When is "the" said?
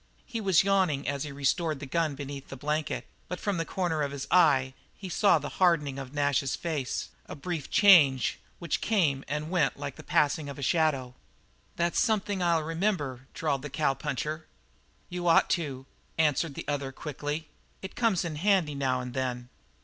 1.79-1.85, 2.47-2.57, 3.57-3.65, 5.37-5.47, 9.97-10.01, 13.61-13.69, 16.55-16.67